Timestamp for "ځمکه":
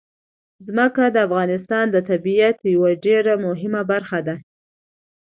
0.67-1.03